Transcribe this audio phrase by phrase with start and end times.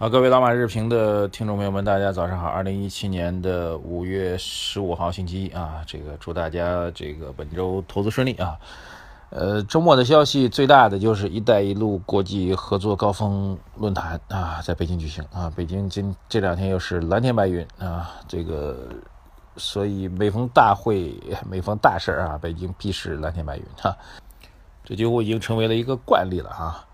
[0.00, 2.46] 好，各位老马日评的听众朋友们，大家早上好。
[2.48, 8.56] 二零一七年的五月十五号星期一啊，这个祝大家这个本周投资顺利啊。
[9.28, 15.52] 呃，周末的消息最大的就是“一带一路”国际合作高峰论坛啊，在北京举行啊。
[15.54, 18.88] 北京今这两天又是蓝天白云啊，这个
[19.58, 21.14] 所以每逢大会、
[21.46, 23.94] 每逢大事啊，北京必是蓝天白云哈。
[24.82, 26.86] 这几乎已经成为了一个惯例了啊。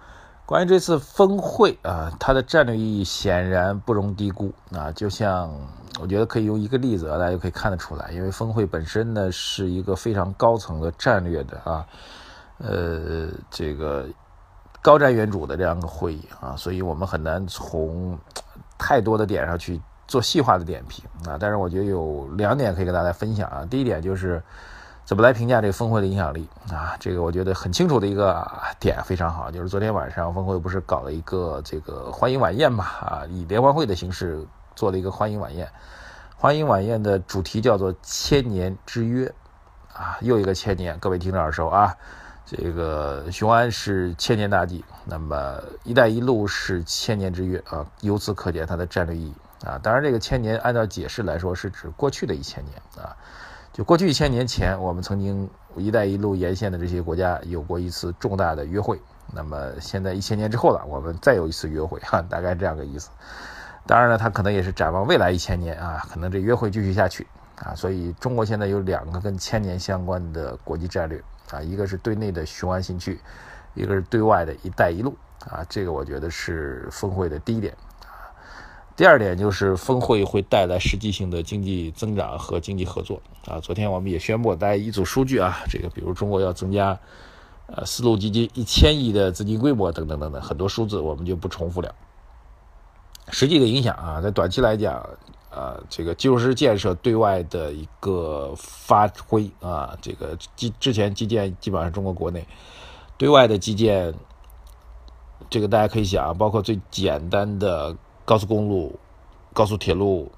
[0.46, 4.93] 关于这次峰会啊，它的战略意义显然不容低估啊！
[4.93, 5.52] 就像
[6.00, 11.85] 我觉得可以用一个例子啊，大家就可以看得出来，因为峰会本身呢是一个非常高层的战略的啊，
[12.58, 14.07] 呃，这个
[14.80, 18.16] 高瞻远瞩的这样一个会议啊，所以我们很难从
[18.79, 21.36] 太多的点上去做细化的点评啊。
[21.40, 24.40] 但是我觉得有两点可以跟大家分享啊，第一点就是。
[25.06, 26.96] 怎么来评价这个峰会的影响力啊？
[26.98, 28.44] 这个我觉得很清楚的一个
[28.80, 32.84] 点非常好，就是昨天晚上峰会不是搞了一个这个欢迎晚宴嘛？
[32.84, 35.70] 啊，以联欢会的形式做了一个欢迎晚宴。
[36.34, 39.32] 欢迎晚宴的主题叫做“千年之约”，
[39.94, 41.94] 啊，又一个千年，各位听着耳熟啊。
[42.44, 49.78] 这个雄安是千年大计，那么“一带一路”是千年之约啊，由此可见它的战略意义啊。
[49.80, 53.14] 当然，这个千年按照解释来说是指过去的一千年啊。
[53.77, 58.98] 就过去一千年前，我们曾经“一带一路”沿线的这些国家有过一次重大的约会。
[59.34, 63.10] 那么现在一千年之后了，我们再有一次约会，哈，大概这样个意思。
[63.84, 67.74] 当然了，他可能也是展望未来一千年啊，可能这约会继续下去啊。
[67.74, 73.20] 所以中国现在有两个跟千年相关的国际战略啊，一个是对内的雄安新区，
[73.74, 75.14] 一个是对外的一带一路
[75.50, 75.62] 啊。
[75.69, 77.77] 这个我觉得是峰会的第一点。
[78.97, 83.61] 第二点就是峰会会带来实际性的经济增长和经济合作啊。
[83.61, 86.98] 昨天我们也宣布大家一组数据啊，这个比如中国要增加
[87.66, 91.94] 呃丝路基金一千亿的资金规模等等等等很多数字我们就不重复了。
[93.28, 94.94] 实际的影响啊，在短期来讲
[95.50, 102.47] 啊，这个基础设施建设对外的一个发挥啊，这个基之前基建基本上中国国内
[103.19, 104.15] 对外的基建，
[105.50, 107.94] 这个大家可以想，包括最简单的。
[108.26, 108.98] 高速公路、
[109.54, 110.31] 高速铁路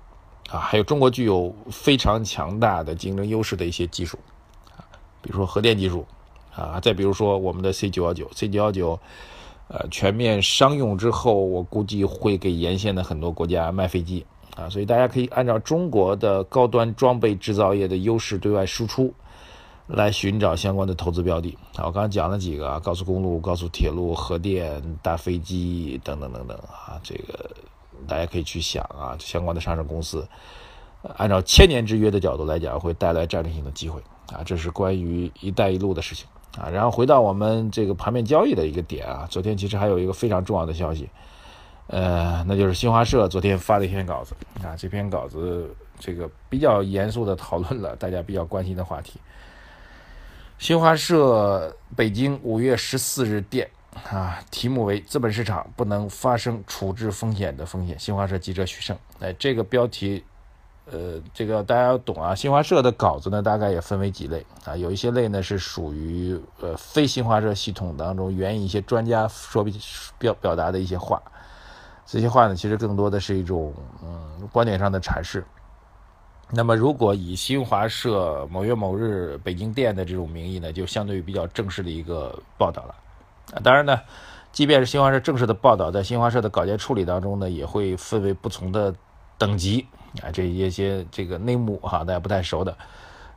[0.50, 4.18] 啊，还有中国具有非常强大的竞争优势的一些技术
[4.76, 4.84] 啊，
[5.20, 6.06] 比如说核电技术
[6.54, 9.00] 啊，再比如说我们的 C 九幺九、C 九幺九，
[9.68, 14.24] 呃，全面商用之后，我估计会给沿线的很多国家卖飞机
[14.54, 19.12] 啊，所以大家可以按照中国的高端装备制造业的优势对外输出，
[19.86, 21.84] 来寻找相关的投资标的啊。
[21.86, 27.50] 我刚刚讲了几个啊，高速公路、高速铁路、核电、大飞机等等等等啊，这个。
[28.08, 30.26] 大家可以去想啊，相关的上市公司，
[31.16, 34.00] 按照千年之约的角度来讲，会带来战略性的机会
[34.32, 34.42] 啊。
[34.44, 36.26] 这是关于“一带一路”的事情
[36.58, 36.68] 啊。
[36.70, 41.08] 然后回到我们这个盘面交易的一个点啊，昨天其实还有一个非常重要的消息，
[41.86, 44.74] 呃，那就是新华社昨天发了一篇稿子啊。
[44.76, 49.20] 这篇稿子这个比较严肃的讨论了大家比较关心的话题。
[50.58, 53.68] 新华社北京五月十四日电。
[54.10, 57.98] 啊，题目为“资本市场不能发生处置风险的风险”。
[58.00, 60.24] 新华社记者许胜，哎，这个标题，
[60.90, 62.34] 呃，这个大家要懂啊。
[62.34, 69.66] 新华社的稿子呢，大概也分为几类啊，有一些类呢是属于呃非新华社系统当中援引一些专家说
[70.18, 71.20] 表表达的一些话，
[72.06, 75.44] 这些话呢其实更多的是一种嗯观点上的阐释。
[76.50, 82.94] 那么如果以新华社某月某日北京店的这种名义呢，就相对于比较正式的一个报道了。
[83.54, 84.00] 啊，当然呢，
[84.52, 88.94] 即便是新华社正式的报道，在新华社的稿件处理当中呢，也会分为不同的
[89.38, 89.86] 等级
[90.22, 92.76] 啊，这一些这个内幕哈，大家不太熟的，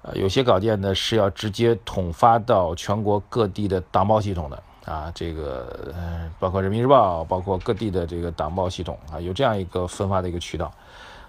[0.02, 5.94] 呃，有些稿件呢是要直接统发到全国各地的党报系统的啊，这个
[6.40, 10.70] 包括人民日报，包括各地的这个党报系统啊，有这样一个分发的一个渠道，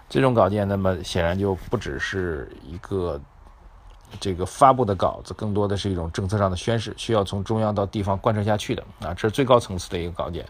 [0.09, 3.21] 这种稿件，那么显然就不只是一个。
[4.19, 10.45] 这个发布的稿子更多的是一种政策上的宣示，需要从中央到地方贯彻下去的啊，这是最高层次的一个稿件。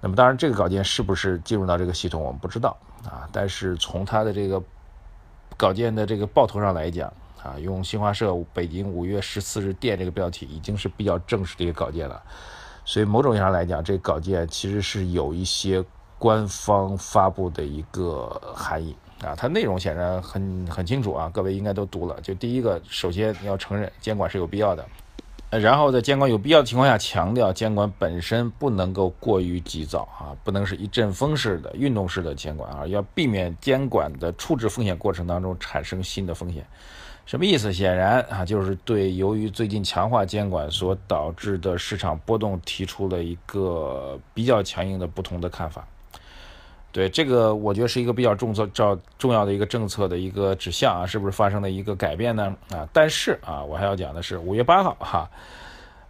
[0.00, 3.28] 那么当然，这个稿件是不是进入到这个系统，我们不知道啊。
[3.30, 4.62] 但是从它的这个
[5.56, 7.12] 稿件的这个报头上来讲
[7.42, 12.22] 啊，用新华社北京五月十四日电这个标题，已经是比较正式的一个稿件了。
[12.84, 15.84] 所以某种意义上来讲，这个稿件其实是有一些
[16.18, 18.96] 官方发布的一个含义。
[19.22, 22.18] 啊，它内容显然很很清楚啊，各位应该都读了。
[22.22, 24.84] 就第一个，首先你要承认监管是有必要的，
[25.50, 36.64] 然后在监管有必要的情况下，强调监管本身不能够过于急躁啊，不能是一阵风式的运动式的监管啊，要避免监管的处置风险过程当中产生新的风险。
[37.26, 37.72] 什么意思？
[37.72, 45.86] 显然啊，就是对由于最近强化监管所导致的市场波动提出了一个比较强硬的不同的看法。
[46.92, 52.52] 对这个，我觉得是一个比较重策、照重要的一个政策的一个指向啊，是不是发生了一个改变呢？
[52.72, 55.30] 啊，但是啊，我还要讲的是五月八号哈，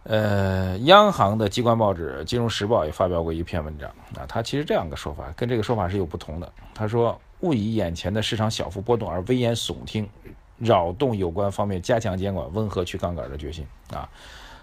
[0.05, 6.51] 呃，央行的机关报纸《金融时报》也发表过一篇文章啊，他其实这样个说法，跟这个说法是有不同的。
[6.73, 10.09] 他说，勿以眼前的市场小幅波动而危言耸听，
[10.57, 13.63] 扰动有关方面加强监管、温和去杠杆的决心
[13.93, 14.09] 啊。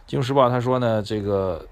[0.10, 1.64] 《金融时报》他说呢，这个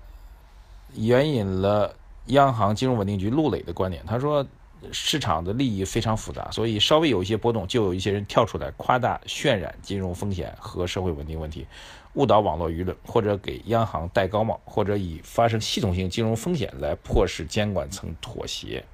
[0.95, 1.93] 援引了。
[2.27, 4.47] 央行金融稳定局陆磊的观点，他说，
[4.93, 11.67] 市场的利益非常复杂，所以稍微有一些波动，就有一些人跳出来夸大渲染金融风险和社会稳定问题，
[12.15, 18.85] 误导网络舆论，或者给央行戴高帽，或者以发生系统性金融风险来迫使监管层妥协。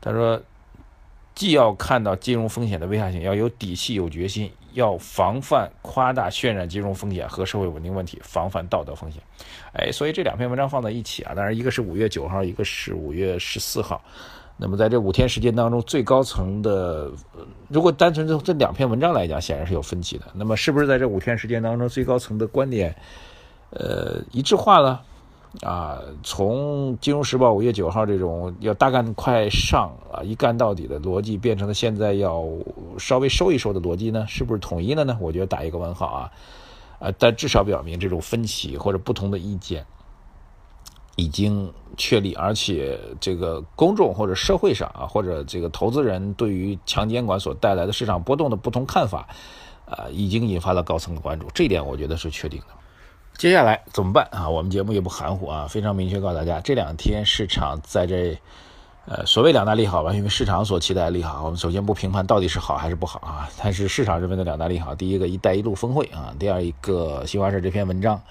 [0.00, 0.42] 他说，
[1.34, 4.52] 既要看到金融风险的危害性，要有底气、有决心。
[4.72, 9.22] 要防范夸大渲染金融风险和社会稳定问题，防范道德风险。
[9.72, 14.02] 哎，所以这两篇文章放在一起啊，当然一个是五月九号，一个是五月十四号。
[14.56, 17.10] 那么在这五天时间当中，最高层的，
[17.68, 20.26] 如果单纯从这两篇文章来讲，显然是有分歧的。
[20.34, 22.94] 那么是不是在这五天时间当中，最高层的观点，
[23.70, 25.02] 呃，一致化了？
[25.60, 32.42] 啊，从《金融时报》五月九号这种要大干快上啊，一干到底的逻辑，变成了现在要
[32.98, 34.24] 稍微收一收的逻辑呢？
[34.26, 35.16] 是不是统一了呢？
[35.20, 36.32] 我觉得打一个问号啊。
[36.98, 39.84] 啊，但至少表明这种分歧或者不同的意见
[41.16, 49.28] 已经确立，而且这个公众或者社会上啊，或者这个投资人对于强监管所带来的市场波动的不同看法，
[49.84, 51.46] 啊，已经引发了高层的关注。
[51.52, 52.66] 这一点我觉得是确定的。
[53.38, 54.48] 接下来怎么办啊？
[54.48, 58.38] 我们节目也不含糊啊，非常明确告诉大家，这两天市场在这，
[59.06, 68.22] 呃，所谓两大利好吧，因为市场所期待的利好，我们首先不评判到底是好还是不好啊，但是市场认为的两大利好，第一个“一带一路”峰会啊，第二一个新华社这篇文章，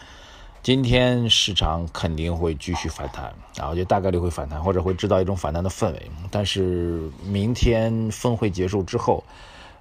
[0.64, 3.26] 今天市场肯定会继续反弹
[3.58, 9.22] 啊，我觉得大概率会反弹，或者会制造一种反弹的氛围，但是明天峰会结束之后。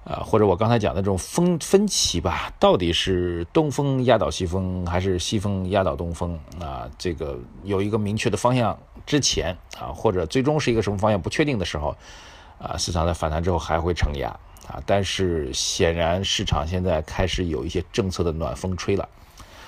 [0.03, 6.39] 啊，或者我刚才讲的这种分分歧吧，到底是东风压倒西风，还是西风压倒东风？
[6.59, 11.95] 啊，这个有一个明确的方向之前啊，或者最终是一个什么方向不确定的时候，
[12.59, 14.29] 啊，市场在反弹之后还会承压
[14.67, 14.81] 啊。
[14.87, 19.07] 但是显然市场现在开始有一些政策的暖风吹了。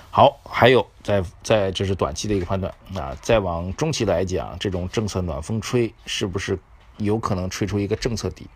[0.09, 6.57] 好，还有在在这是短期的一个判断啊，再往中期来讲，这种政策暖风吹是不是
[6.97, 8.47] 有可能吹出一个政策底？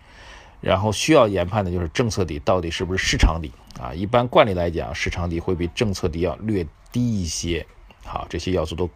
[0.59, 3.93] 然后需要研判的就是政策底到底是不是市场底啊？
[3.93, 7.65] 一般惯例来讲，市场底会比政策底要略低一些。
[8.03, 8.89] 好，这些要素都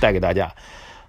[0.00, 0.52] 带给大家。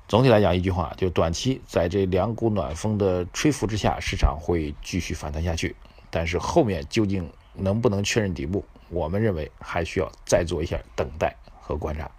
[0.07, 5.75] 总体来讲，一句话，就短期在这两股暖风的吹拂之下，市场会继续反弹下去。
[6.09, 12.09] 但是后面究竟能不能确认底部，我们认为还需要再做一下等待和观察。